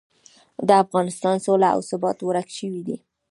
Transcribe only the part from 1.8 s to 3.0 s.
ثبات ورک شوي دي.